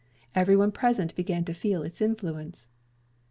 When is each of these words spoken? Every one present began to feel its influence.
Every 0.33 0.55
one 0.55 0.71
present 0.71 1.13
began 1.13 1.45
to 1.45 1.53
feel 1.53 1.83
its 1.83 2.01
influence. 2.01 2.65